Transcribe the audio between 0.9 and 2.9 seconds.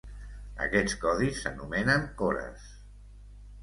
codis s'anomenen cores.